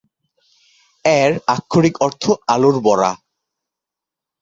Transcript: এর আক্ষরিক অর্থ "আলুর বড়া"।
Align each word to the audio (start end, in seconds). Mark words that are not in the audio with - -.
এর 1.05 1.31
আক্ষরিক 1.47 1.95
অর্থ 2.01 2.23
"আলুর 2.47 2.75
বড়া"। 2.79 3.11